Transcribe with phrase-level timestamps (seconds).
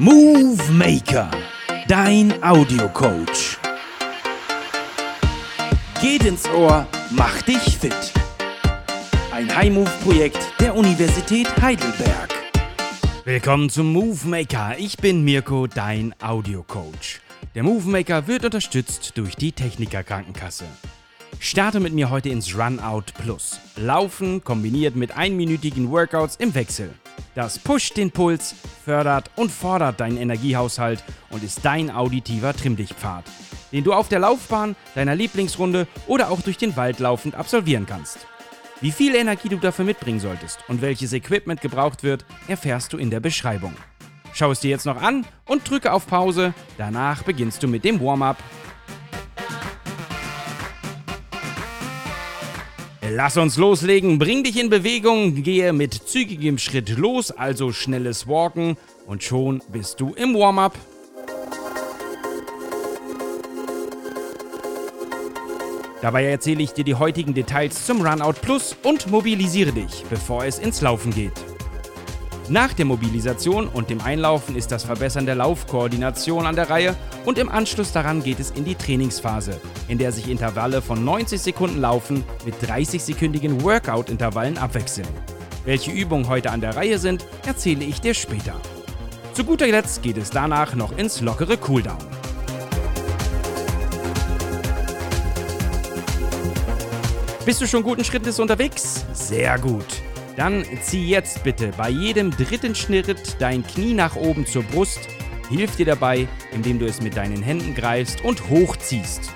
[0.00, 1.28] Movie Maker,
[1.88, 3.58] dein Audiocoach.
[6.00, 8.12] Geht ins Ohr, mach dich fit.
[9.32, 12.32] Ein High-Move-Projekt der Universität Heidelberg.
[13.24, 14.76] Willkommen zum Movie Maker.
[14.78, 17.18] Ich bin Mirko, dein Audiocoach.
[17.56, 20.66] Der Movie Maker wird unterstützt durch die Techniker Krankenkasse.
[21.40, 23.58] Starte mit mir heute ins Runout Plus.
[23.74, 26.90] Laufen kombiniert mit einminütigen Workouts im Wechsel.
[27.38, 33.22] Das pusht den Puls, fördert und fordert deinen Energiehaushalt und ist dein auditiver Trimmdichtpfad,
[33.70, 38.26] den du auf der Laufbahn, deiner Lieblingsrunde oder auch durch den Wald laufend absolvieren kannst.
[38.80, 43.08] Wie viel Energie du dafür mitbringen solltest und welches Equipment gebraucht wird, erfährst du in
[43.08, 43.76] der Beschreibung.
[44.32, 46.54] Schau es dir jetzt noch an und drücke auf Pause.
[46.76, 48.38] Danach beginnst du mit dem Warm-up
[53.10, 58.76] Lass uns loslegen, bring dich in Bewegung, gehe mit zügigem Schritt los, also schnelles Walken
[59.06, 60.74] und schon bist du im Warm-up.
[66.02, 70.58] Dabei erzähle ich dir die heutigen Details zum Runout Plus und mobilisiere dich, bevor es
[70.58, 71.32] ins Laufen geht.
[72.50, 76.96] Nach der Mobilisation und dem Einlaufen ist das Verbessern der Laufkoordination an der Reihe
[77.26, 81.42] und im Anschluss daran geht es in die Trainingsphase, in der sich Intervalle von 90
[81.42, 85.08] Sekunden Laufen mit 30-sekündigen Workout-Intervallen abwechseln.
[85.66, 88.54] Welche Übungen heute an der Reihe sind, erzähle ich dir später.
[89.34, 91.98] Zu guter Letzt geht es danach noch ins lockere Cooldown.
[97.44, 99.04] Bist du schon guten Schrittes unterwegs?
[99.12, 99.84] Sehr gut.
[100.38, 105.00] Dann zieh jetzt bitte bei jedem dritten Schritt dein Knie nach oben zur Brust.
[105.50, 109.32] Hilf dir dabei, indem du es mit deinen Händen greifst und hochziehst.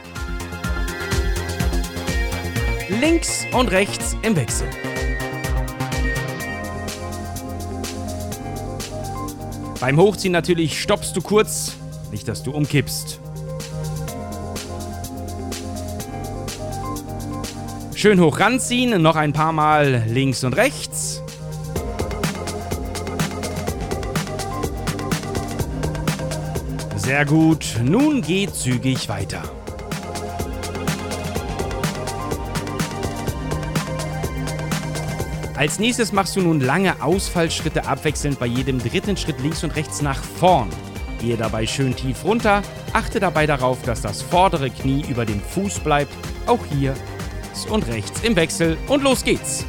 [3.00, 4.68] Links und rechts im Wechsel.
[9.80, 11.72] Beim Hochziehen natürlich stoppst du kurz,
[12.12, 13.18] nicht dass du umkippst.
[18.02, 20.91] Schön hoch ranziehen, noch ein paar Mal links und rechts.
[27.12, 29.42] Sehr gut, nun geht zügig weiter.
[35.54, 40.00] Als nächstes machst du nun lange Ausfallschritte abwechselnd bei jedem dritten Schritt links und rechts
[40.00, 40.70] nach vorn.
[41.20, 42.62] Gehe dabei schön tief runter,
[42.94, 46.14] achte dabei darauf, dass das vordere Knie über dem Fuß bleibt.
[46.46, 46.94] Auch hier
[47.42, 49.66] links und rechts im Wechsel und los geht's.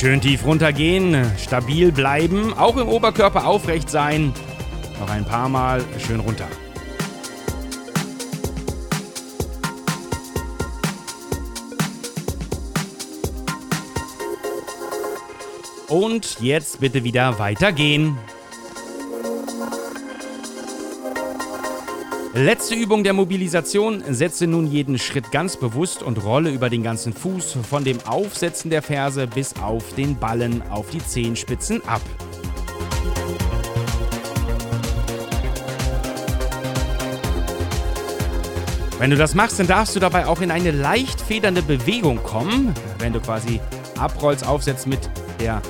[0.00, 4.32] Schön tief runtergehen, stabil bleiben, auch im Oberkörper aufrecht sein.
[4.98, 6.48] Noch ein paar Mal schön runter.
[15.88, 18.16] Und jetzt bitte wieder weitergehen.
[22.40, 24.02] Letzte Übung der Mobilisation.
[24.08, 28.70] Setze nun jeden Schritt ganz bewusst und rolle über den ganzen Fuß von dem Aufsetzen
[28.70, 32.00] der Ferse bis auf den Ballen auf die Zehenspitzen ab.
[38.98, 42.72] Wenn du das machst, dann darfst du dabei auch in eine leicht federnde Bewegung kommen.
[43.00, 43.60] Wenn du quasi
[43.98, 45.60] abrollst, aufsetzt mit der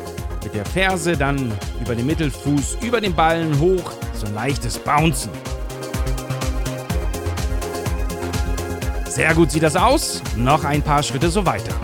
[0.45, 1.51] mit der Ferse dann
[1.81, 5.31] über den Mittelfuß, über den Ballen hoch, so ein leichtes Bouncen.
[9.11, 10.23] Sehr gut sieht das aus.
[10.37, 11.75] Noch ein paar Schritte so weiter.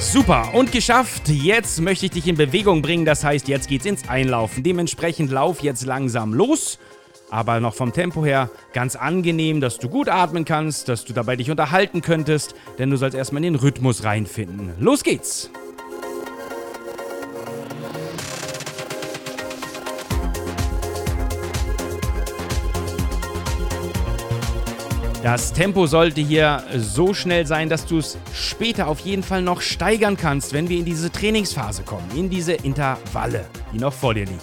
[0.00, 1.28] Super und geschafft.
[1.28, 3.04] Jetzt möchte ich dich in Bewegung bringen.
[3.04, 4.62] Das heißt, jetzt geht's ins Einlaufen.
[4.62, 6.78] Dementsprechend lauf jetzt langsam los
[7.30, 11.36] aber noch vom Tempo her ganz angenehm, dass du gut atmen kannst, dass du dabei
[11.36, 14.72] dich unterhalten könntest, denn du sollst erstmal in den Rhythmus reinfinden.
[14.78, 15.50] Los geht's!
[25.30, 29.60] Das Tempo sollte hier so schnell sein, dass du es später auf jeden Fall noch
[29.60, 34.24] steigern kannst, wenn wir in diese Trainingsphase kommen, in diese Intervalle, die noch vor dir
[34.24, 34.38] liegen.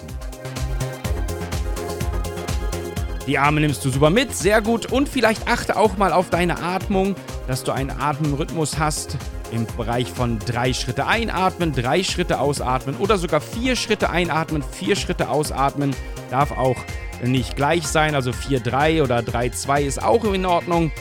[3.26, 4.92] Die Arme nimmst du super mit, sehr gut.
[4.92, 7.16] Und vielleicht achte auch mal auf deine Atmung,
[7.48, 9.16] dass du einen Atemrhythmus hast
[9.50, 14.94] im Bereich von drei Schritte einatmen, drei Schritte ausatmen oder sogar vier Schritte einatmen, vier
[14.94, 15.96] Schritte ausatmen.
[16.30, 16.76] Darf auch
[17.22, 20.92] nicht gleich sein, also 4-3 oder 3-2 ist auch in Ordnung.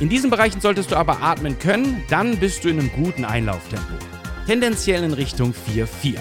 [0.00, 3.94] In diesen Bereichen solltest du aber atmen können, dann bist du in einem guten Einlauftempo.
[4.46, 6.18] Tendenziell in Richtung 4-4.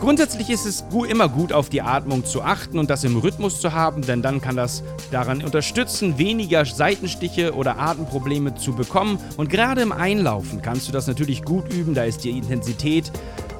[0.00, 3.72] Grundsätzlich ist es immer gut, auf die Atmung zu achten und das im Rhythmus zu
[3.72, 9.18] haben, denn dann kann das daran unterstützen, weniger Seitenstiche oder Atemprobleme zu bekommen.
[9.36, 13.10] Und gerade im Einlaufen kannst du das natürlich gut üben, da ist die Intensität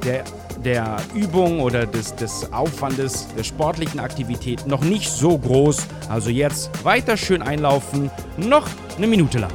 [0.05, 0.23] der,
[0.65, 5.89] der Übung oder des, des Aufwandes der sportlichen Aktivität noch nicht so groß.
[6.09, 9.53] Also jetzt weiter schön einlaufen, noch eine Minute lang.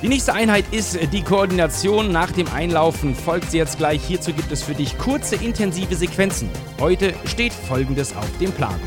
[0.00, 2.12] Die nächste Einheit ist die Koordination.
[2.12, 4.00] Nach dem Einlaufen folgt sie jetzt gleich.
[4.04, 6.48] Hierzu gibt es für dich kurze, intensive Sequenzen.
[6.78, 8.78] Heute steht folgendes auf dem Plan: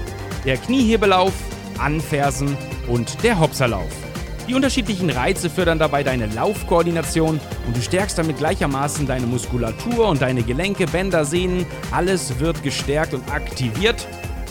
[0.45, 1.33] der Kniehebelauf,
[1.79, 2.55] Anfersen
[2.87, 3.89] und der Hopserlauf.
[4.47, 10.21] Die unterschiedlichen Reize fördern dabei deine Laufkoordination und du stärkst damit gleichermaßen deine Muskulatur und
[10.21, 11.65] deine Gelenke, Bänder, Sehnen.
[11.91, 14.07] Alles wird gestärkt und aktiviert.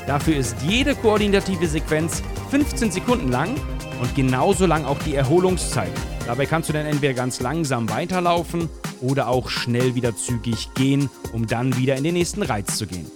[0.06, 3.54] Dafür ist jede koordinative Sequenz 15 Sekunden lang
[4.02, 5.92] und genauso lang auch die Erholungszeit.
[6.26, 8.68] Dabei kannst du dann entweder ganz langsam weiterlaufen
[9.00, 13.10] oder auch schnell wieder zügig gehen, um dann wieder in den nächsten Reiz zu gehen.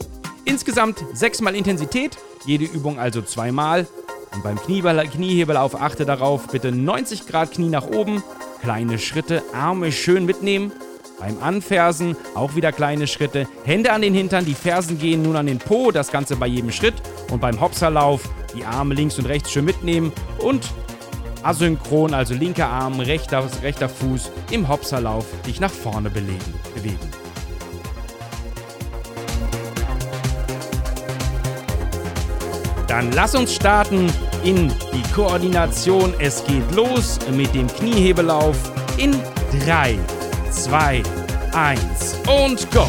[0.45, 2.17] Insgesamt sechsmal Intensität,
[2.47, 3.87] jede Übung also zweimal.
[4.35, 8.23] Und beim Kniehebelauf achte darauf, bitte 90 Grad Knie nach oben,
[8.63, 10.73] kleine Schritte, Arme schön mitnehmen.
[11.21, 15.47] Beim Anfersen auch wieder kleine Schritte, Hände an den Hintern, die Fersen gehen nun an
[15.47, 16.95] den Po, das Ganze bei jedem Schritt.
[17.31, 20.69] Und beim Hopserlauf die Arme links und rechts schön mitnehmen und
[21.45, 26.99] asynchron, also linker Arm, rechter, rechter Fuß im Hopserlauf dich nach vorne belegen, bewegen.
[32.89, 34.07] Dann lass uns starten
[34.45, 36.15] in die Koordination.
[36.19, 38.57] Es geht los mit dem Kniehebelauf
[38.99, 39.17] in
[39.65, 39.99] 3,
[40.51, 41.03] 2,
[41.53, 41.81] 1
[42.27, 42.87] und go!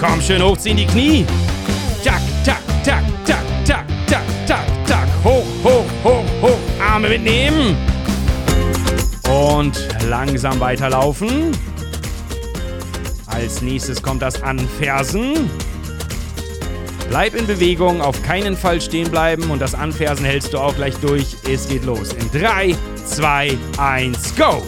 [0.00, 1.24] Komm schön hochziehen die Knie.
[5.26, 6.58] Hoch, hoch, hoch, hoch.
[6.80, 7.76] Arme mitnehmen.
[9.28, 9.76] Und
[10.08, 11.50] langsam weiterlaufen.
[13.26, 15.50] Als nächstes kommt das Anfersen.
[17.08, 20.94] Bleib in Bewegung, auf keinen Fall stehen bleiben und das Anfersen hältst du auch gleich
[20.98, 21.36] durch.
[21.50, 22.12] Es geht los.
[22.12, 24.62] In 3, 2, 1, go!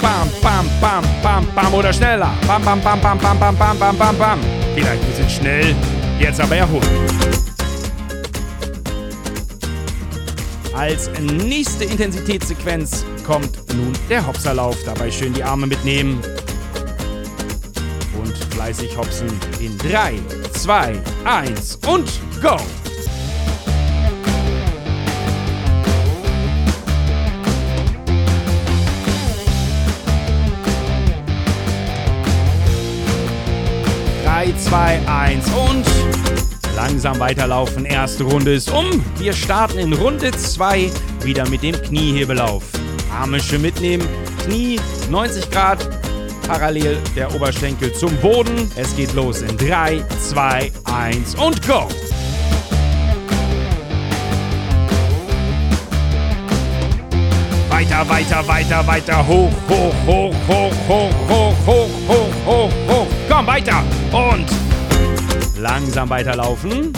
[0.00, 2.32] Bam, bam, bam, bam, bam, oder schneller.
[2.46, 4.40] Bam, bam, bam, bam, bam, bam, bam, bam, bam, bam.
[4.74, 5.74] Vielleicht ein bisschen schnell,
[6.18, 6.82] jetzt aber erholen.
[10.74, 14.76] Als nächste Intensitätssequenz kommt nun der Hopserlauf.
[14.84, 16.20] Dabei schön die Arme mitnehmen.
[18.18, 19.28] Und fleißig hopsen
[19.58, 20.18] in 3,
[20.52, 22.10] 2, 1 und
[22.42, 22.58] go!
[34.68, 35.84] 2, 1 und
[36.74, 37.84] langsam weiterlaufen.
[37.84, 39.04] Erste Runde ist um.
[39.16, 40.90] Wir starten in Runde 2
[41.22, 42.64] wieder mit dem Kniehebelauf.
[43.12, 44.06] Arme schön mitnehmen,
[44.42, 45.88] Knie 90 Grad,
[46.48, 48.68] parallel der Oberschenkel zum Boden.
[48.74, 51.88] Es geht los in 3, 2, 1 und go!
[57.68, 61.35] Weiter, weiter, weiter, weiter, hoch, hoch, hoch, hoch, hoch, hoch, hoch,
[63.56, 63.82] weiter.
[64.12, 64.46] Und
[65.58, 66.92] langsam weiterlaufen.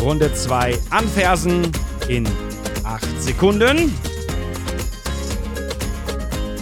[0.00, 1.70] Runde 2 anfersen
[2.08, 2.26] in
[2.84, 3.94] 8 Sekunden.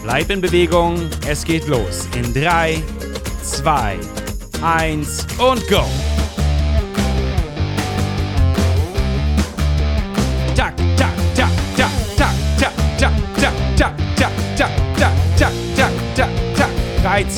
[0.03, 0.99] Bleib in Bewegung.
[1.29, 2.09] Es geht los.
[2.17, 2.83] In 3,
[3.45, 3.99] 2,
[4.63, 5.85] 1 und go.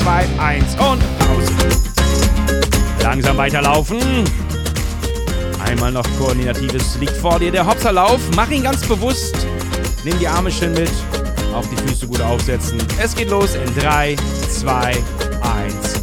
[0.03, 1.53] 2, 1 und Pause.
[3.03, 3.99] Langsam weiterlaufen.
[5.63, 8.19] Einmal noch koordinatives liegt vor dir der Hopserlauf.
[8.35, 9.35] Mach ihn ganz bewusst.
[10.03, 10.89] Nimm die Arme schön mit.
[11.53, 12.79] Auch die Füße gut aufsetzen.
[12.99, 14.15] Es geht los in 3,
[14.49, 15.03] 2, 1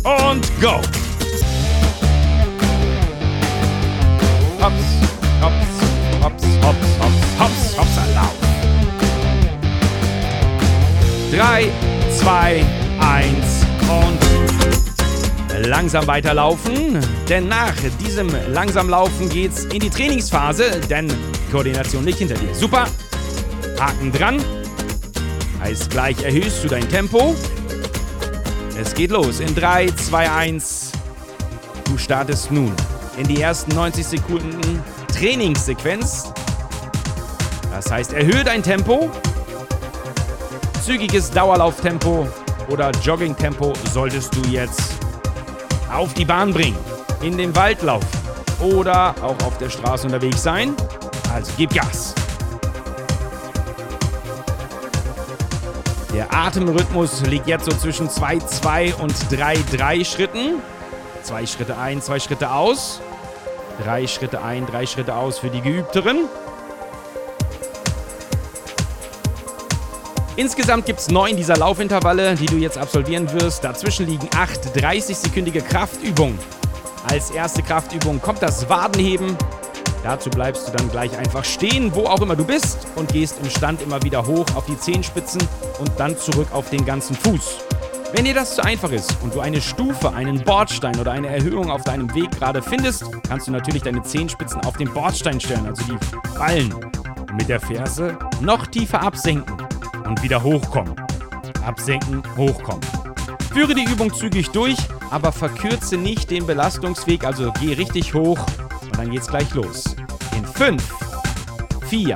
[0.04, 0.80] und go.
[4.60, 4.74] Hops,
[5.40, 5.64] hops,
[6.22, 8.34] hops, hops, hops, hops, Hopserlauf.
[11.32, 11.70] 3,
[12.20, 12.64] 2,
[13.00, 13.47] 1
[13.88, 16.98] und langsam weiterlaufen.
[17.28, 21.12] Denn nach diesem langsam Laufen geht's in die Trainingsphase, denn
[21.50, 22.54] Koordination liegt hinter dir.
[22.54, 22.86] Super.
[23.78, 24.42] Haken dran.
[25.60, 27.34] Heißt gleich erhöhst du dein Tempo.
[28.80, 30.92] Es geht los in 3, 2, 1.
[31.84, 32.72] Du startest nun
[33.16, 36.32] in die ersten 90 Sekunden Trainingssequenz.
[37.72, 39.10] Das heißt, erhöhe dein Tempo.
[40.84, 42.28] Zügiges Dauerlauftempo
[42.68, 44.94] oder Joggingtempo solltest du jetzt
[45.92, 46.76] auf die Bahn bringen.
[47.20, 48.06] in den Wald laufen
[48.60, 50.74] oder auch auf der Straße unterwegs sein.
[51.34, 52.14] Also gib Gas.
[56.14, 60.62] Der Atemrhythmus liegt jetzt so zwischen 2, 2 und 3, 3 Schritten.
[61.22, 63.00] Zwei Schritte ein, zwei Schritte aus.
[63.84, 66.28] Drei Schritte ein, drei Schritte aus für die Geübteren.
[70.38, 73.64] Insgesamt gibt es neun dieser Laufintervalle, die du jetzt absolvieren wirst.
[73.64, 76.38] Dazwischen liegen acht 30-sekündige Kraftübungen.
[77.10, 79.36] Als erste Kraftübung kommt das Wadenheben.
[80.04, 83.50] Dazu bleibst du dann gleich einfach stehen, wo auch immer du bist, und gehst im
[83.50, 85.40] Stand immer wieder hoch auf die Zehenspitzen
[85.80, 87.58] und dann zurück auf den ganzen Fuß.
[88.12, 91.68] Wenn dir das zu einfach ist und du eine Stufe, einen Bordstein oder eine Erhöhung
[91.68, 95.82] auf deinem Weg gerade findest, kannst du natürlich deine Zehenspitzen auf den Bordstein stellen, also
[95.82, 95.98] die
[96.38, 96.72] Ballen.
[97.32, 99.67] Mit der Ferse noch tiefer absenken
[100.08, 100.94] und wieder hochkommen.
[101.64, 102.80] Absenken, hochkommen.
[103.52, 104.76] Führe die Übung zügig durch,
[105.10, 108.38] aber verkürze nicht den Belastungsweg, also geh richtig hoch
[108.82, 109.84] und dann geht's gleich los.
[110.36, 110.82] In 5,
[111.88, 112.14] 4,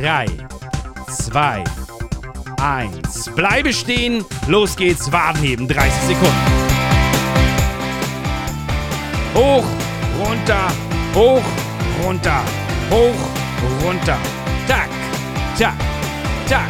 [0.00, 0.26] 3,
[1.08, 1.64] 2,
[2.60, 3.30] 1.
[3.34, 4.24] Bleibe stehen.
[4.46, 5.10] Los geht's.
[5.10, 5.66] Wadenheben.
[5.66, 6.34] 30 Sekunden.
[9.34, 9.64] Hoch,
[10.18, 10.72] runter,
[11.14, 11.42] hoch,
[12.04, 12.42] runter,
[12.90, 14.18] hoch, runter.
[14.68, 14.88] Tak,
[15.58, 15.89] tak,
[16.50, 16.68] tak,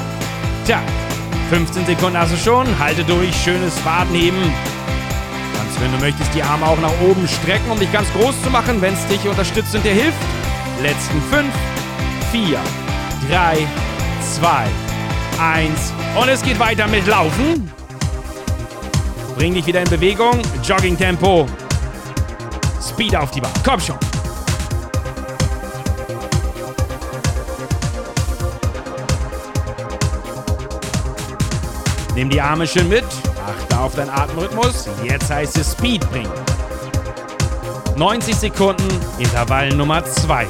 [0.67, 0.83] tak.
[1.49, 2.79] 15 Sekunden hast du schon.
[2.79, 3.35] Halte durch.
[3.35, 4.39] Schönes Wadenheben.
[5.57, 8.51] Kannst, wenn du möchtest, die Arme auch nach oben strecken, um dich ganz groß zu
[8.51, 10.19] machen, wenn es dich unterstützt und dir hilft.
[10.83, 11.47] Letzten 5,
[12.31, 12.59] 4,
[13.31, 13.67] 3,
[14.39, 14.67] 2,
[15.43, 15.93] 1.
[16.21, 17.73] Und es geht weiter mit Laufen.
[19.37, 20.41] Bring dich wieder in Bewegung.
[20.63, 21.49] Jogging-Tempo.
[22.87, 23.53] Speed auf die Bahn.
[23.65, 24.10] Komm schon.
[32.21, 33.07] Nimm die Arme schön mit.
[33.47, 34.87] Achte auf deinen Atemrhythmus.
[35.03, 36.31] Jetzt heißt es Speed bringen.
[37.97, 38.87] 90 Sekunden,
[39.19, 40.47] Intervall Nummer 2.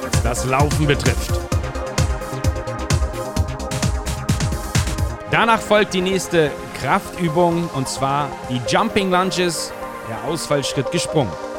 [0.00, 1.38] Was das Laufen betrifft.
[5.30, 9.70] Danach folgt die nächste Kraftübung und zwar die Jumping Lunges,
[10.08, 11.51] der Ausfallschritt gesprungen.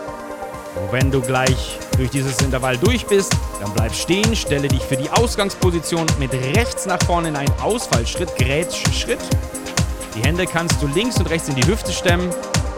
[0.76, 4.98] Und wenn du gleich durch dieses Intervall durch bist, dann bleib stehen, stelle dich für
[4.98, 9.20] die Ausgangsposition mit rechts nach vorne in einen Ausfallschritt, Grätschschritt.
[10.16, 12.30] Die Hände kannst du links und rechts in die Hüfte stemmen.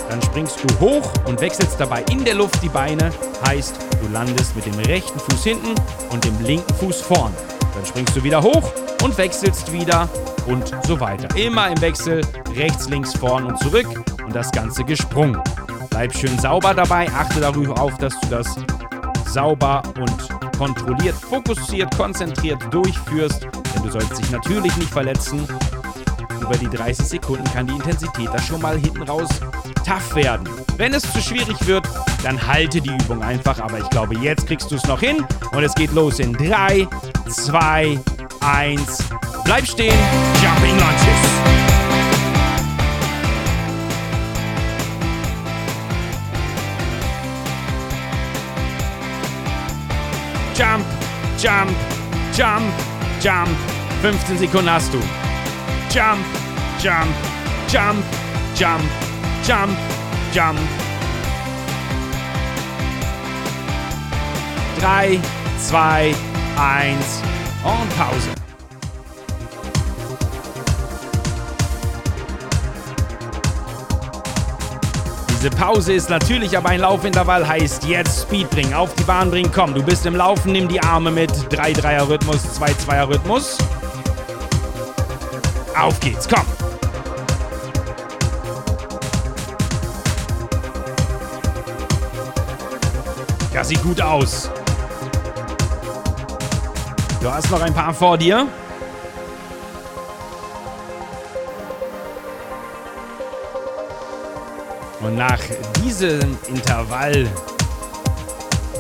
[0.10, 3.12] Dann springst du hoch und wechselst dabei in der Luft die Beine.
[3.48, 5.74] Heißt, du landest mit dem rechten Fuß hinten
[6.12, 7.34] und dem linken Fuß vorn.
[7.74, 8.72] Dann springst du wieder hoch
[9.04, 10.08] und wechselst wieder
[10.48, 11.36] und so weiter.
[11.36, 12.22] Immer im Wechsel
[12.56, 13.88] rechts, links, vorn und zurück
[14.24, 15.42] und das Ganze gesprungen.
[15.96, 18.54] Bleib schön sauber dabei, achte darüber auf, dass du das
[19.28, 25.48] sauber und kontrolliert, fokussiert, konzentriert durchführst, denn du sollst dich natürlich nicht verletzen.
[26.42, 29.30] Über die 30 Sekunden kann die Intensität da schon mal hinten raus
[29.86, 30.50] tough werden.
[30.76, 31.88] Wenn es zu schwierig wird,
[32.24, 35.64] dann halte die Übung einfach, aber ich glaube, jetzt kriegst du es noch hin und
[35.64, 36.90] es geht los in 3,
[37.30, 37.98] 2,
[38.42, 39.00] 1,
[39.46, 39.98] Bleib stehen.
[40.44, 41.75] Jumping Lunches.
[50.56, 50.86] Jump,
[51.38, 51.72] jump,
[52.34, 52.64] jump,
[53.22, 53.50] jump.
[54.02, 55.00] 15 Sekunden hast du.
[55.94, 56.24] Jump,
[56.82, 57.14] jump,
[57.68, 58.04] jump,
[58.58, 58.84] jump,
[59.46, 59.78] jump,
[60.34, 60.60] jump.
[64.80, 65.20] 3,
[65.60, 66.16] 2,
[66.56, 67.22] 1
[67.64, 68.45] und Pause.
[75.46, 79.52] Diese Pause ist natürlich aber ein Laufintervall, heißt jetzt Speed bringen, auf die Bahn bringen,
[79.54, 83.60] komm, du bist im Laufen, nimm die Arme mit, 3-3er-Rhythmus, 2-2er-Rhythmus.
[85.80, 86.48] Auf geht's, komm.
[93.54, 94.50] Das sieht gut aus.
[97.22, 98.48] Du hast noch ein paar vor dir.
[105.06, 105.40] Und nach
[105.84, 107.28] diesem Intervall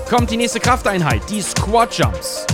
[0.10, 2.48] kommt die nächste Krafteinheit, die Squat Jumps.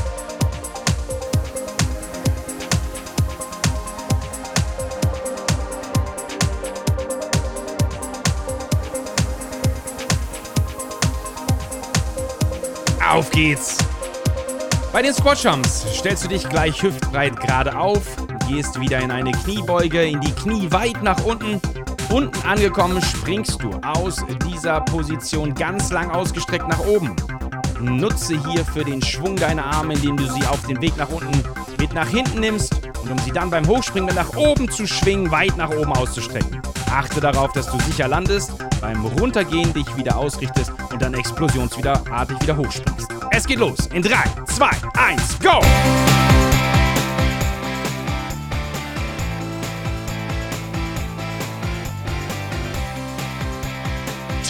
[13.09, 13.77] Auf geht's!
[14.91, 18.01] Bei den Squat Jumps stellst du dich gleich hüftbreit gerade auf,
[18.49, 21.61] gehst wieder in eine Kniebeuge, in die Knie weit nach unten
[22.11, 27.15] Unten angekommen springst du aus dieser Position ganz lang ausgestreckt nach oben.
[27.79, 31.43] Nutze hierfür den Schwung deiner Arme, indem du sie auf den Weg nach unten
[31.79, 35.55] mit nach hinten nimmst und um sie dann beim Hochspringen nach oben zu schwingen, weit
[35.55, 36.61] nach oben auszustrecken.
[36.91, 38.51] Achte darauf, dass du sicher landest,
[38.81, 43.07] beim Runtergehen dich wieder ausrichtest und dann explosionsartig wieder hochspringst.
[43.31, 44.15] Es geht los in 3,
[44.45, 45.61] 2, 1, go!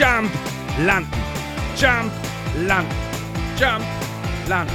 [0.01, 0.31] Jump,
[0.79, 1.11] landen.
[1.77, 2.11] Jump,
[2.65, 2.95] landen.
[3.55, 3.85] Jump,
[4.47, 4.73] landen.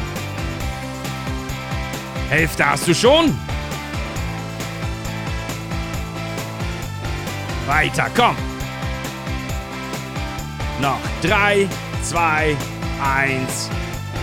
[2.29, 3.37] Hälfte hast du schon.
[7.67, 8.37] Weiter, komm.
[10.81, 11.67] Noch drei,
[12.05, 12.57] zwei,
[13.03, 13.69] eins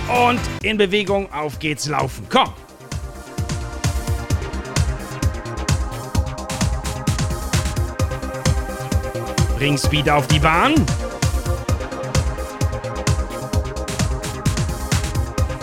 [0.08, 1.30] und in Bewegung.
[1.34, 2.26] Auf geht's, laufen.
[2.30, 2.63] Komm.
[9.64, 10.74] Speed auf die Bahn.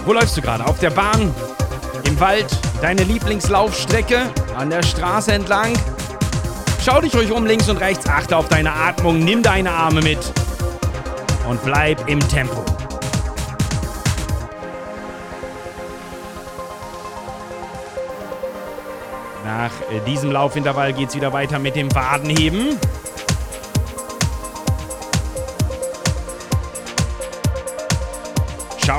[0.07, 0.65] Wo läufst du gerade?
[0.65, 1.35] Auf der Bahn?
[2.05, 2.47] Im Wald?
[2.81, 4.31] Deine Lieblingslaufstrecke?
[4.57, 5.75] An der Straße entlang?
[6.83, 10.19] Schau dich ruhig um links und rechts, achte auf deine Atmung, nimm deine Arme mit
[11.47, 12.65] und bleib im Tempo.
[19.45, 22.79] Nach äh, diesem Laufintervall geht es wieder weiter mit dem Wadenheben.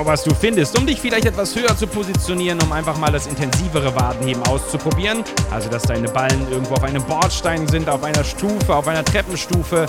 [0.01, 3.27] Schau, was du findest, um dich vielleicht etwas höher zu positionieren, um einfach mal das
[3.27, 5.23] intensivere Wadenheben auszuprobieren.
[5.51, 9.85] Also, dass deine Ballen irgendwo auf einem Bordstein sind, auf einer Stufe, auf einer Treppenstufe,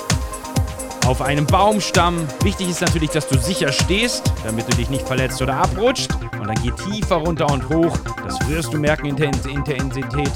[1.06, 2.28] auf einem Baumstamm.
[2.42, 6.10] Wichtig ist natürlich, dass du sicher stehst, damit du dich nicht verletzt oder abrutscht.
[6.38, 7.96] Und dann geh tiefer runter und hoch.
[8.22, 10.32] Das wirst du merken in der Intensität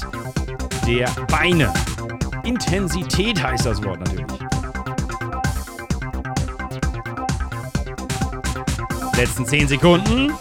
[0.87, 1.71] der Beine.
[2.43, 4.46] Intensität heißt das Wort natürlich.
[9.17, 10.31] Letzten 10 Sekunden.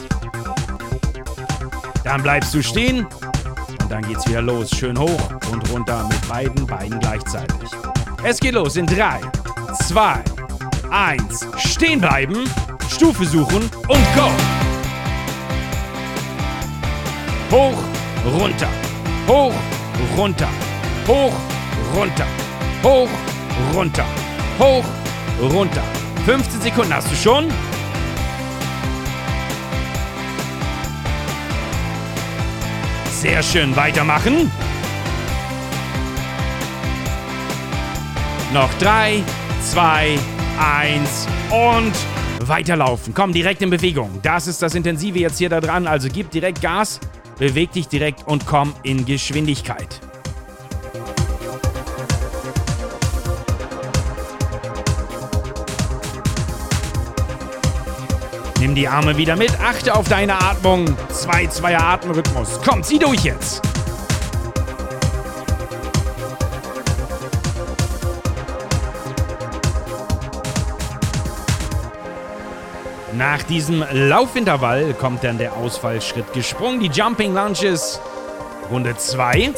[2.04, 3.06] Dann bleibst du stehen.
[3.06, 4.68] Und dann geht's wieder los.
[4.70, 7.70] Schön hoch und runter mit beiden Beinen gleichzeitig.
[8.22, 9.18] Es geht los in 3,
[9.88, 10.22] 2,
[10.90, 11.46] 1.
[11.56, 12.44] Stehen bleiben,
[12.90, 14.30] Stufe suchen und go.
[17.50, 17.82] Hoch,
[18.38, 18.68] runter.
[19.26, 19.54] Hoch,
[20.18, 20.48] runter.
[21.06, 21.32] Hoch,
[21.94, 22.26] runter.
[22.82, 23.08] Hoch,
[23.72, 24.04] runter.
[24.58, 24.84] Hoch,
[25.40, 25.82] runter.
[26.26, 27.48] 15 Sekunden hast du schon.
[33.26, 34.52] Sehr schön, weitermachen.
[38.54, 39.24] Noch drei,
[39.60, 40.16] zwei,
[40.60, 41.92] eins und
[42.48, 43.14] weiterlaufen.
[43.14, 44.20] Komm, direkt in Bewegung.
[44.22, 45.88] Das ist das Intensive jetzt hier da dran.
[45.88, 47.00] Also gib direkt Gas,
[47.36, 50.05] beweg dich direkt und komm in Geschwindigkeit.
[58.66, 60.86] Nimm die Arme wieder mit, achte auf deine Atmung.
[61.12, 62.58] 2-2er Atemrhythmus.
[62.66, 63.62] Komm, zieh durch jetzt.
[73.12, 78.00] Nach diesem Laufintervall kommt dann der Ausfallschritt gesprungen, die Jumping Lunges.
[78.68, 79.52] Runde 2.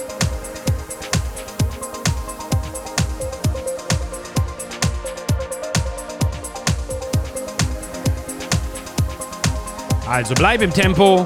[10.18, 11.24] Also bleib im Tempo.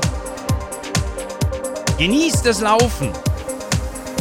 [1.96, 3.08] Genieß das Laufen.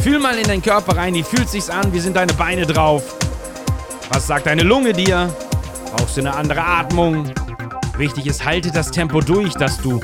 [0.02, 1.92] Fühl mal in deinen Körper rein, wie fühlt sich's an?
[1.92, 3.02] Wie sind deine Beine drauf?
[4.08, 5.28] Was sagt deine Lunge dir?
[5.94, 7.30] Brauchst du eine andere Atmung?
[7.98, 10.00] Wichtig ist, halte das Tempo durch, dass du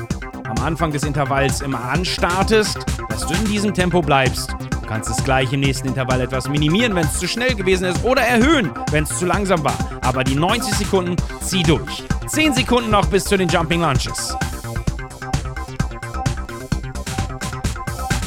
[0.47, 2.77] am Anfang des Intervalls immer anstartest,
[3.09, 4.51] dass du in diesem Tempo bleibst.
[4.51, 8.03] Du kannst es gleich im nächsten Intervall etwas minimieren, wenn es zu schnell gewesen ist,
[8.03, 9.73] oder erhöhen, wenn es zu langsam war.
[10.01, 12.03] Aber die 90 Sekunden zieh durch.
[12.27, 14.35] 10 Sekunden noch bis zu den Jumping Lunches.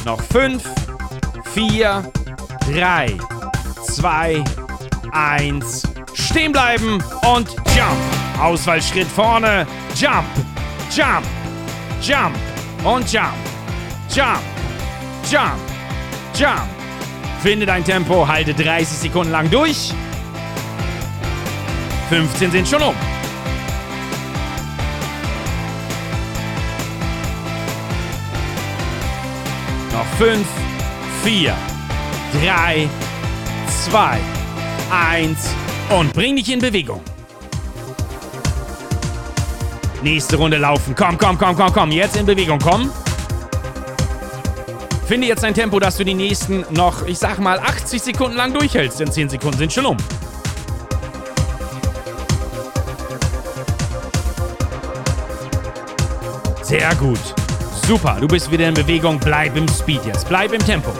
[0.05, 0.61] Noch 5,
[1.53, 2.11] 4,
[2.73, 3.17] 3,
[3.87, 4.43] 2,
[5.11, 5.83] 1.
[6.13, 7.01] Stehen bleiben
[7.33, 8.41] und Jump.
[8.41, 9.65] Ausfallschritt vorne.
[9.95, 10.25] Jump,
[10.93, 11.25] Jump,
[12.01, 12.35] Jump
[12.83, 13.33] und Jump.
[14.13, 14.41] Jump,
[15.31, 15.59] Jump,
[16.35, 16.67] Jump.
[17.41, 19.93] Finde dein Tempo, halte 30 Sekunden lang durch.
[22.09, 23.12] 15 sind schon um.
[30.17, 30.45] 5,
[31.23, 31.55] 4,
[32.43, 32.87] 3,
[33.89, 34.19] 2,
[34.91, 35.37] 1
[35.89, 37.01] und bring dich in Bewegung.
[40.03, 40.93] Nächste Runde laufen.
[40.95, 41.91] Komm, komm, komm, komm, komm.
[41.91, 42.91] Jetzt in Bewegung, komm.
[45.07, 48.53] Finde jetzt ein Tempo, dass du die nächsten noch, ich sag mal, 80 Sekunden lang
[48.53, 49.97] durchhältst, denn 10 Sekunden sind schon um.
[56.61, 57.42] Sehr gut.
[57.85, 59.19] Super, du bist wieder in Bewegung.
[59.19, 60.27] Bleib im Speed jetzt.
[60.29, 60.91] Bleib im Tempo.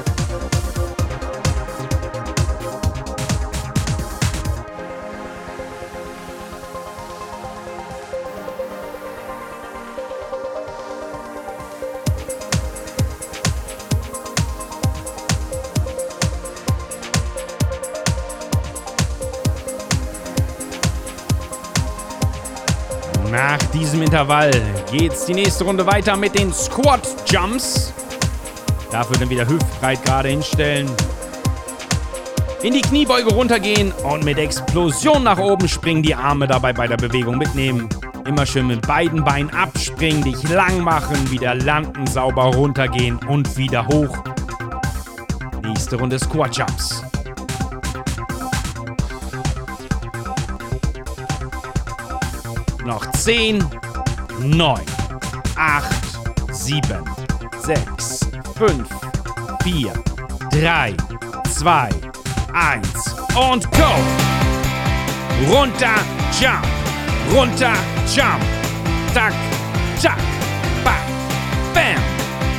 [23.32, 24.52] Nach diesem Intervall
[24.94, 27.92] geht's die nächste Runde weiter mit den Squat Jumps.
[28.92, 30.88] Dafür dann wieder hüftbreit gerade hinstellen.
[32.62, 36.98] In die Kniebeuge runtergehen und mit Explosion nach oben springen, die Arme dabei bei der
[36.98, 37.90] Bewegung mitnehmen.
[38.26, 43.88] Immer schön mit beiden Beinen abspringen, dich lang machen, wieder landen, sauber runtergehen und wieder
[43.88, 44.16] hoch.
[45.64, 47.04] Nächste Runde Squat Jumps.
[52.86, 53.66] Noch 10,
[54.40, 54.86] 9,
[55.56, 55.86] 8,
[56.52, 57.06] 7,
[57.66, 58.20] 6,
[58.58, 58.88] 5,
[59.64, 59.94] 4,
[60.52, 60.94] 3,
[61.50, 61.90] 2,
[62.54, 63.92] 1 und go!
[65.50, 65.96] Runter,
[66.40, 66.66] jump!
[67.32, 67.74] Runter,
[68.14, 68.44] jump!
[69.14, 69.34] Tack,
[70.02, 70.18] tack,
[70.84, 70.96] bam,
[71.74, 72.02] bam,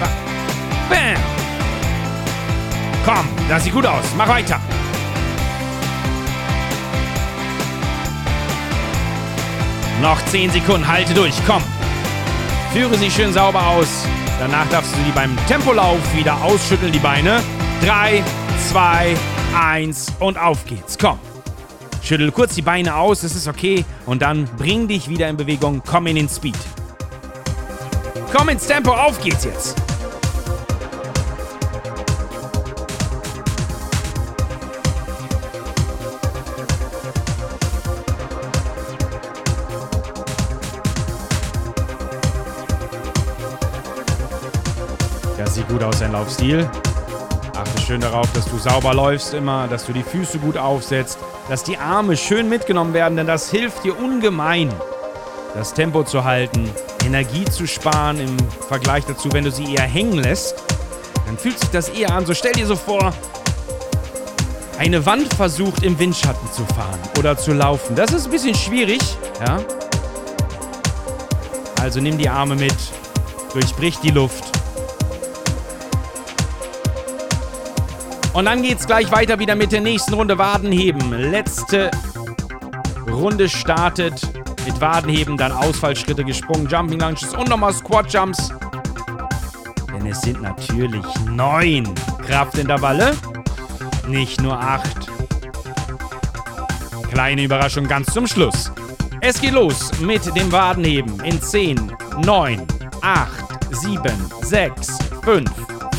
[0.01, 0.11] bam,
[0.89, 1.23] bam!
[3.05, 4.05] Komm, das sieht gut aus.
[4.17, 4.59] Mach weiter.
[10.05, 11.63] Noch 10 Sekunden, halte durch, komm.
[12.75, 13.89] Führe sie schön sauber aus.
[14.39, 17.41] Danach darfst du sie beim Tempolauf wieder ausschütteln, die Beine.
[17.87, 18.23] 3,
[18.71, 19.17] 2,
[19.59, 21.19] 1 und auf geht's, komm.
[22.03, 23.83] Schüttel kurz die Beine aus, das ist okay.
[24.05, 26.59] Und dann bring dich wieder in Bewegung, komm in den Speed.
[28.31, 29.84] Komm ins Tempo, auf geht's jetzt.
[45.75, 46.71] Gut aus, dein Laufstil.
[47.57, 51.65] Achte schön darauf, dass du sauber läufst immer, dass du die Füße gut aufsetzt, dass
[51.65, 54.73] die Arme schön mitgenommen werden, denn das hilft dir ungemein,
[55.53, 56.71] das Tempo zu halten,
[57.05, 58.37] Energie zu sparen im
[58.69, 60.63] Vergleich dazu, wenn du sie eher hängen lässt.
[61.27, 62.25] Dann fühlt sich das eher an.
[62.25, 63.13] So stell dir so vor,
[64.79, 67.97] eine Wand versucht im Windschatten zu fahren oder zu laufen.
[67.97, 69.01] Das ist ein bisschen schwierig,
[69.45, 69.59] ja.
[71.81, 72.77] Also nimm die Arme mit,
[73.53, 74.55] durchbrich die Luft
[78.35, 81.13] Und dann geht's gleich weiter wieder mit der nächsten Runde Wadenheben.
[81.31, 81.89] Letzte
[83.09, 84.21] Runde startet
[84.67, 88.53] mit Wadenheben, dann Ausfallschritte gesprungen, Jumping Lunges und nochmal Squat Jumps.
[89.93, 91.89] Denn es sind natürlich neun
[92.27, 93.15] Kraftintervalle,
[94.09, 95.09] nicht nur acht.
[97.13, 98.73] Kleine Überraschung ganz zum Schluss.
[99.21, 101.93] Es geht los mit dem Wadenheben in 10,
[102.25, 102.67] 9,
[103.01, 103.31] 8,
[103.71, 104.03] 7,
[104.43, 105.51] 6, 5,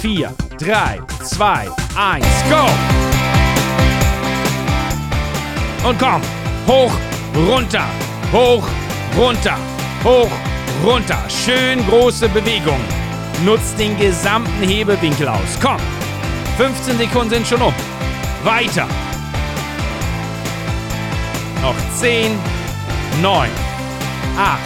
[0.01, 2.65] 4, 3, 2, 1, go!
[5.87, 6.21] Und komm,
[6.67, 6.91] hoch,
[7.47, 7.85] runter,
[8.33, 8.67] hoch,
[9.15, 9.57] runter,
[10.03, 10.31] hoch,
[10.83, 11.17] runter.
[11.29, 12.79] Schön große Bewegung.
[13.45, 15.57] Nutzt den gesamten Hebewinkel aus.
[15.61, 15.77] Komm,
[16.57, 17.73] 15 Sekunden sind schon um.
[18.43, 18.87] Weiter.
[21.61, 22.37] Noch 10,
[23.21, 23.49] 9,
[24.37, 24.59] 8,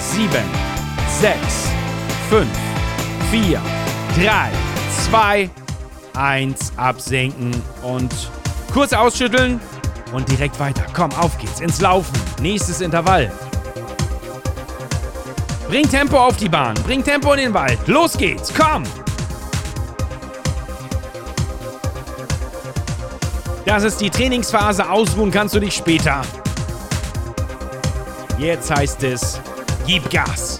[0.00, 0.30] 7,
[1.20, 1.36] 6,
[2.30, 2.46] 5,
[3.30, 3.60] 4,
[4.16, 4.50] 3,
[5.10, 5.50] 2,
[6.18, 7.50] 1 absenken
[7.82, 8.12] und
[8.72, 9.60] kurz ausschütteln
[10.12, 10.84] und direkt weiter.
[10.92, 12.14] Komm, auf geht's ins Laufen.
[12.40, 13.30] Nächstes Intervall.
[15.68, 17.78] Bring Tempo auf die Bahn, bring Tempo in den Wald.
[17.86, 18.84] Los geht's, komm!
[23.66, 24.88] Das ist die Trainingsphase.
[24.88, 26.22] Ausruhen kannst du dich später.
[28.38, 29.38] Jetzt heißt es,
[29.86, 30.58] gib Gas.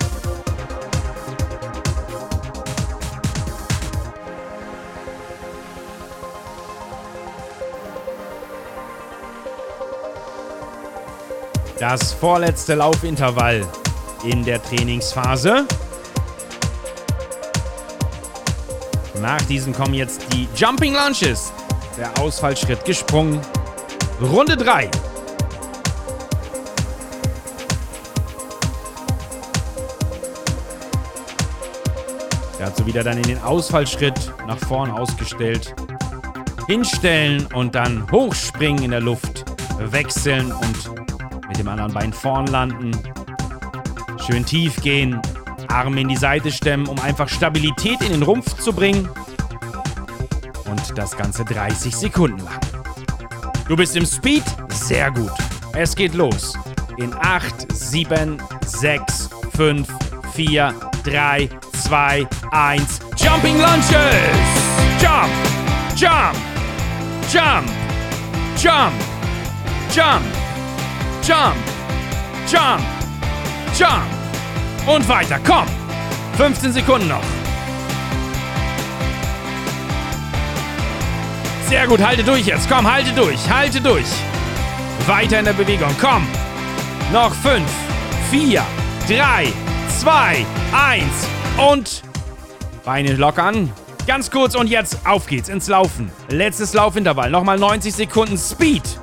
[11.80, 13.64] Das vorletzte Laufintervall
[14.24, 15.64] in der Trainingsphase.
[19.20, 21.52] Nach diesem kommen jetzt die Jumping Lunges.
[21.96, 23.40] Der Ausfallschritt gesprungen.
[24.20, 24.90] Runde 3.
[32.58, 35.76] Dazu wieder dann in den Ausfallschritt nach vorn ausgestellt.
[36.66, 39.44] Hinstellen und dann hochspringen in der Luft.
[39.78, 41.07] Wechseln und
[41.58, 42.92] mit dem anderen Bein vorn landen.
[44.24, 45.20] Schön tief gehen.
[45.68, 49.08] Arme in die Seite stemmen, um einfach Stabilität in den Rumpf zu bringen.
[50.66, 52.60] Und das Ganze 30 Sekunden lang.
[53.66, 54.44] Du bist im Speed?
[54.68, 55.32] Sehr gut.
[55.74, 56.54] Es geht los.
[56.96, 59.88] In 8, 7, 6, 5,
[60.34, 63.00] 4, 3, 2, 1.
[63.16, 63.92] Jumping Lunches!
[65.00, 65.32] Jump!
[65.96, 66.36] Jump!
[67.32, 67.68] Jump!
[68.56, 68.94] Jump!
[69.94, 70.37] Jump!
[71.28, 71.56] Jump!
[72.50, 72.82] Jump!
[73.78, 74.06] Jump!
[74.86, 75.66] Und weiter, komm!
[76.38, 77.22] 15 Sekunden noch.
[81.66, 82.66] Sehr gut, halte durch jetzt.
[82.70, 84.06] Komm, halte durch, halte durch.
[85.06, 86.26] Weiter in der Bewegung, komm.
[87.12, 87.62] Noch 5,
[88.30, 88.62] 4,
[89.06, 89.52] 3,
[90.00, 91.04] 2, 1
[91.58, 92.02] und
[92.86, 93.70] Beine lockern.
[94.06, 96.10] Ganz kurz und jetzt auf geht's ins Laufen.
[96.30, 98.98] Letztes Laufintervall, nochmal 90 Sekunden Speed.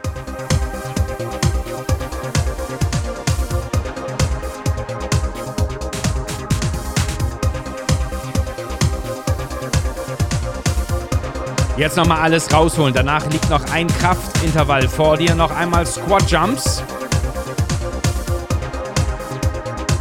[11.77, 12.93] Jetzt nochmal alles rausholen.
[12.93, 15.35] Danach liegt noch ein Kraftintervall vor dir.
[15.35, 16.81] Noch einmal Squat Jumps.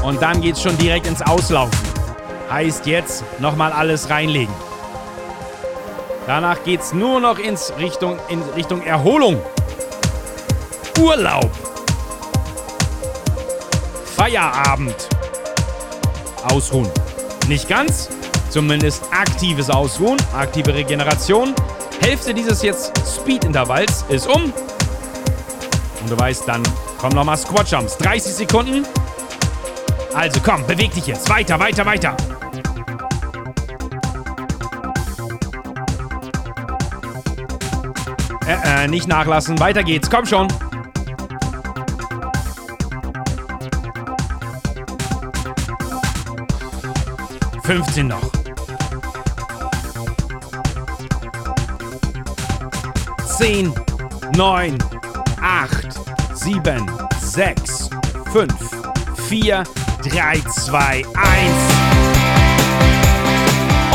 [0.03, 1.77] Und dann geht's schon direkt ins Auslaufen.
[2.49, 4.55] Heißt jetzt nochmal alles reinlegen.
[6.27, 9.43] Danach geht's nur noch ins Richtung, in Richtung Erholung.
[11.01, 11.51] Urlaub.
[14.17, 15.09] Feierabend.
[16.45, 16.91] Ausruhen.
[17.49, 18.09] Nicht ganz,
[18.55, 21.57] zumindest aktives Ausruhen, aktive Regeneration.
[22.01, 24.45] Hälfte dieses jetzt Speed-Intervalls ist um.
[24.45, 26.63] Und du weißt, dann
[26.99, 27.99] kommen nochmal Squat-Jumps.
[27.99, 28.87] 30 Sekunden.
[30.15, 31.29] Also komm, beweg dich jetzt.
[31.29, 32.17] Weiter, weiter, weiter.
[38.47, 39.59] Äh, äh, nicht nachlassen.
[39.59, 40.09] Weiter geht's.
[40.09, 40.47] Komm schon.
[47.65, 48.44] Fünfzehn noch.
[53.37, 53.75] Zehn,
[54.37, 54.79] neun,
[55.43, 55.89] acht,
[56.35, 56.89] sieben,
[57.21, 57.91] sechs,
[58.33, 58.55] fünf,
[59.29, 59.65] vier,
[60.09, 61.75] drei, zwei, eins.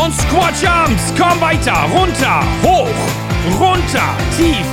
[0.03, 1.13] Und Squat Jumps.
[1.17, 1.85] Komm weiter.
[1.93, 2.43] Runter.
[2.63, 2.87] Hoch.
[3.57, 4.65] Runter, tief,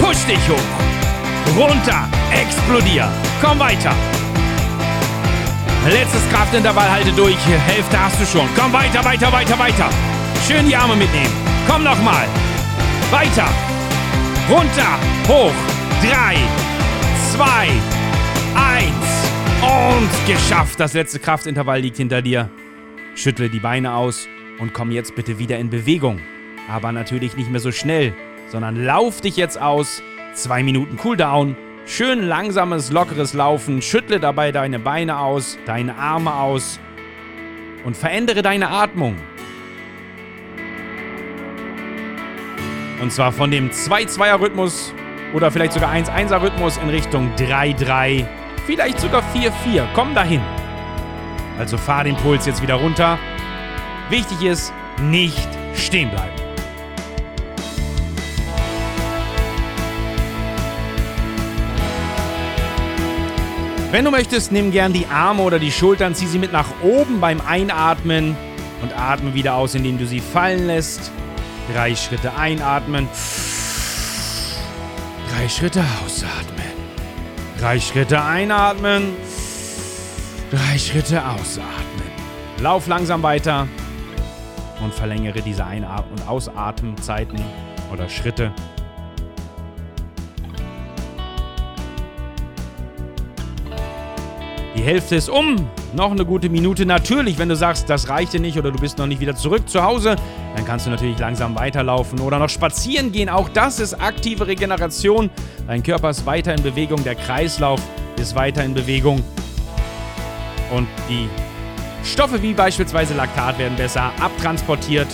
[0.00, 1.58] push dich hoch.
[1.58, 3.08] Runter, explodier.
[3.42, 3.92] Komm weiter.
[5.90, 7.36] Letztes Kraftintervall, halte durch.
[7.66, 8.48] Hälfte hast du schon.
[8.56, 9.88] Komm weiter, weiter, weiter, weiter.
[10.46, 11.32] Schön die Arme mitnehmen.
[11.68, 12.26] Komm nochmal.
[13.10, 13.48] Weiter.
[14.50, 15.52] Runter, hoch.
[16.02, 16.36] Drei,
[17.30, 17.68] zwei,
[18.56, 19.30] eins.
[19.62, 20.80] Und geschafft.
[20.80, 22.50] Das letzte Kraftintervall liegt hinter dir.
[23.14, 24.26] Schüttle die Beine aus
[24.58, 26.20] und komm jetzt bitte wieder in Bewegung.
[26.68, 28.14] Aber natürlich nicht mehr so schnell,
[28.48, 30.02] sondern lauf dich jetzt aus.
[30.34, 31.56] Zwei Minuten Cooldown.
[31.86, 33.80] Schön langsames, lockeres Laufen.
[33.80, 36.80] Schüttle dabei deine Beine aus, deine Arme aus
[37.84, 39.16] und verändere deine Atmung.
[43.02, 44.94] Und zwar von dem 2-2er-Rhythmus
[45.34, 48.24] oder vielleicht sogar 1-1er-Rhythmus in Richtung 3-3,
[48.64, 49.82] vielleicht sogar 4-4.
[49.92, 50.40] Komm dahin.
[51.58, 53.18] Also fahr den Puls jetzt wieder runter.
[54.08, 56.30] Wichtig ist, nicht stehen bleiben.
[63.90, 67.20] Wenn du möchtest, nimm gern die Arme oder die Schultern, zieh sie mit nach oben
[67.20, 68.36] beim Einatmen
[68.80, 71.10] und atme wieder aus, indem du sie fallen lässt.
[71.70, 73.08] Drei Schritte einatmen.
[75.30, 76.64] Drei Schritte ausatmen.
[77.60, 79.14] Drei Schritte einatmen.
[80.50, 82.10] Drei Schritte ausatmen.
[82.60, 83.68] Lauf langsam weiter
[84.82, 87.40] und verlängere diese Ein- und Ausatmenzeiten
[87.92, 88.52] oder Schritte.
[94.76, 95.68] Die Hälfte ist um.
[95.94, 96.86] Noch eine gute Minute.
[96.86, 99.68] Natürlich, wenn du sagst, das reicht dir nicht oder du bist noch nicht wieder zurück
[99.68, 100.16] zu Hause,
[100.54, 103.28] dann kannst du natürlich langsam weiterlaufen oder noch spazieren gehen.
[103.28, 105.30] Auch das ist aktive Regeneration.
[105.66, 107.80] Dein Körper ist weiter in Bewegung, der Kreislauf
[108.16, 109.22] ist weiter in Bewegung.
[110.70, 111.28] Und die
[112.04, 115.08] Stoffe wie beispielsweise Laktat werden besser abtransportiert.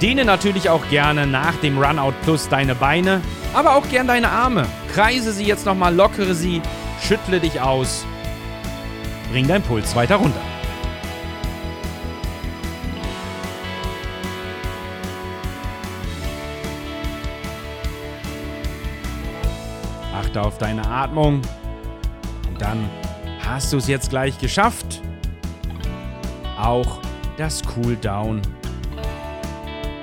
[0.00, 3.20] Dehne natürlich auch gerne nach dem Runout Plus deine Beine,
[3.52, 4.66] aber auch gern deine Arme.
[4.94, 6.62] Kreise sie jetzt nochmal, lockere sie,
[7.02, 8.06] schüttle dich aus
[9.30, 10.40] Bring deinen Puls weiter runter.
[20.18, 21.42] Achte auf deine Atmung.
[22.48, 22.88] Und dann
[23.46, 25.00] hast du es jetzt gleich geschafft.
[26.60, 26.98] Auch
[27.36, 28.42] das Cooldown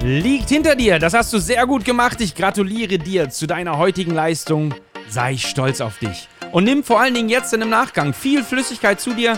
[0.01, 0.99] liegt hinter dir.
[0.99, 2.21] Das hast du sehr gut gemacht.
[2.21, 4.73] Ich gratuliere dir zu deiner heutigen Leistung.
[5.09, 6.29] Sei stolz auf dich.
[6.53, 9.37] Und nimm vor allen Dingen jetzt in dem Nachgang viel Flüssigkeit zu dir,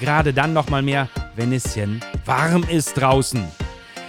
[0.00, 3.44] gerade dann nochmal mehr, wenn es denn warm ist draußen.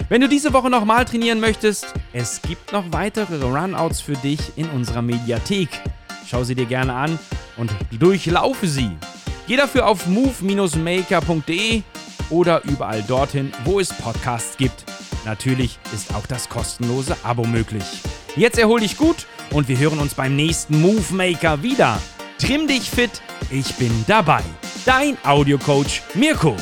[0.10, 4.68] Wenn du diese Woche nochmal trainieren möchtest, es gibt noch weitere Runouts für dich in
[4.70, 5.70] unserer Mediathek.
[6.30, 7.18] Schau sie dir gerne an
[7.56, 8.92] und durchlaufe sie.
[9.48, 11.82] Geh dafür auf move-maker.de
[12.30, 14.84] oder überall dorthin, wo es Podcasts gibt.
[15.26, 17.84] Natürlich ist auch das kostenlose Abo möglich.
[18.36, 22.00] Jetzt erhol dich gut und wir hören uns beim nächsten Move Maker wieder.
[22.40, 24.44] Trimm dich fit, ich bin dabei.
[24.86, 26.56] Dein Audiocoach Mirko.